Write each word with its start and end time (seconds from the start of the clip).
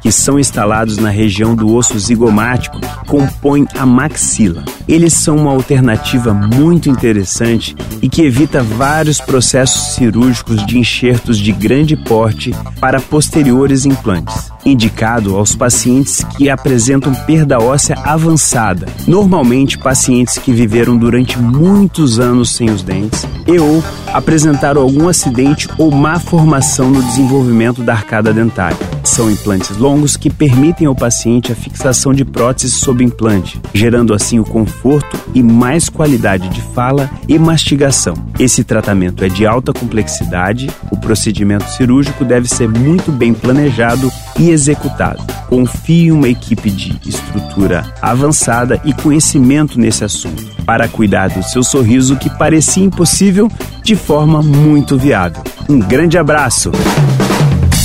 que 0.00 0.10
são 0.10 0.38
instalados 0.38 0.96
na 0.96 1.10
região 1.10 1.54
do 1.54 1.74
osso 1.74 1.98
zigomático 1.98 2.80
que 2.80 3.06
compõe 3.06 3.66
a 3.78 3.84
maxila. 3.84 4.64
Eles 4.88 5.12
são 5.12 5.36
uma 5.36 5.52
alternativa 5.52 6.32
muito 6.32 6.88
interessante 6.88 7.76
e 8.02 8.08
que 8.08 8.22
evita 8.22 8.62
vários 8.62 9.20
processos 9.20 9.94
cirúrgicos 9.94 10.64
de 10.66 10.78
enxertos 10.78 11.38
de 11.38 11.52
grande 11.52 11.96
porte 11.96 12.54
para 12.80 13.00
posteriores 13.00 13.84
implantes, 13.84 14.50
indicado 14.64 15.36
aos 15.36 15.54
pacientes 15.54 16.24
que 16.36 16.48
apresentam 16.48 17.14
perda 17.14 17.58
óssea 17.58 17.96
avançada, 18.04 18.86
normalmente 19.06 19.78
pacientes 19.78 20.38
que 20.38 20.52
viveram 20.52 20.96
durante 20.96 21.38
muitos 21.38 22.18
anos 22.18 22.50
sem 22.50 22.70
os 22.70 22.82
dentes 22.82 23.26
e 23.46 23.58
ou 23.58 23.82
apresentaram 24.12 24.82
algum 24.82 25.08
acidente 25.08 25.68
ou 25.78 25.90
má 25.90 26.18
formação 26.18 26.90
no 26.90 27.02
desenvolvimento 27.02 27.82
da 27.82 27.92
arcada 27.92 28.32
dentária. 28.32 28.99
São 29.10 29.28
implantes 29.28 29.76
longos 29.76 30.16
que 30.16 30.30
permitem 30.30 30.86
ao 30.86 30.94
paciente 30.94 31.50
a 31.50 31.54
fixação 31.56 32.14
de 32.14 32.24
próteses 32.24 32.74
sob 32.74 33.02
implante, 33.02 33.60
gerando 33.74 34.14
assim 34.14 34.38
o 34.38 34.44
conforto 34.44 35.18
e 35.34 35.42
mais 35.42 35.88
qualidade 35.88 36.48
de 36.48 36.62
fala 36.62 37.10
e 37.26 37.36
mastigação. 37.36 38.14
Esse 38.38 38.62
tratamento 38.62 39.24
é 39.24 39.28
de 39.28 39.44
alta 39.44 39.72
complexidade, 39.72 40.70
o 40.92 40.96
procedimento 40.96 41.68
cirúrgico 41.70 42.24
deve 42.24 42.48
ser 42.48 42.68
muito 42.68 43.10
bem 43.10 43.34
planejado 43.34 44.12
e 44.38 44.50
executado. 44.50 45.24
Confie 45.48 46.06
em 46.06 46.12
uma 46.12 46.28
equipe 46.28 46.70
de 46.70 46.96
estrutura 47.04 47.92
avançada 48.00 48.80
e 48.84 48.92
conhecimento 48.92 49.76
nesse 49.76 50.04
assunto 50.04 50.46
para 50.64 50.86
cuidar 50.86 51.30
do 51.30 51.42
seu 51.42 51.64
sorriso 51.64 52.14
que 52.14 52.30
parecia 52.38 52.84
impossível 52.84 53.50
de 53.82 53.96
forma 53.96 54.40
muito 54.40 54.96
viável. 54.96 55.42
Um 55.68 55.80
grande 55.80 56.16
abraço! 56.16 56.70